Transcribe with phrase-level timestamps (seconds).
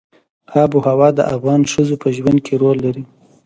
[0.61, 3.03] آب وهوا د افغان ښځو په ژوند کې رول لري.